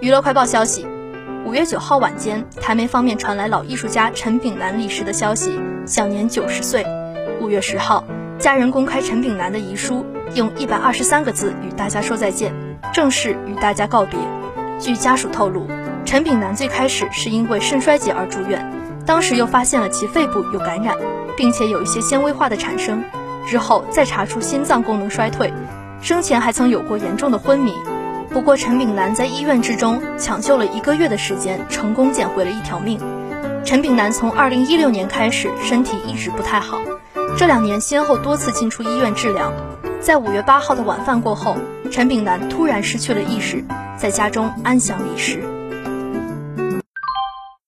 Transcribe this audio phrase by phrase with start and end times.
[0.00, 0.86] 娱乐快报消息，
[1.44, 6.86] 五月九号晚间，台媒方面传来老艺术家陈炳南离世的消息，享年九十岁。
[7.40, 8.04] 五月十号，
[8.38, 12.54] 家人公开陈炳南的遗书，用一百二十三个字与大家说再见，
[12.94, 14.16] 正式与大家告别。
[14.78, 15.66] 据家属透露，
[16.04, 18.70] 陈炳南最开始是因为肾衰竭而住院，
[19.04, 20.96] 当时又发现了其肺部有感染，
[21.36, 23.02] 并且有一些纤维化的产生，
[23.48, 25.52] 之后再查出心脏功能衰退，
[26.00, 27.72] 生前还曾有过严重的昏迷。
[28.30, 33.00] 不过陈炳南在医院之中抢救了一个月的时间，成功捡回了一条命。
[33.64, 36.78] 陈炳南从二零一六年开始身体一直不太好。
[37.36, 39.52] 这两年先后多次进出医院治疗，
[40.00, 41.56] 在五月八号的晚饭过后，
[41.90, 43.64] 陈炳南突然失去了意识，
[43.96, 45.57] 在家中安详离世。